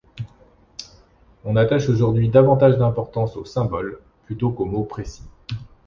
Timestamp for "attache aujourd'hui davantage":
1.55-2.75